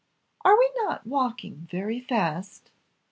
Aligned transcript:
"Are 0.43 0.57
not 0.77 1.05
we 1.05 1.11
walking 1.11 1.67
very 1.69 1.99
fast?" 1.99 2.71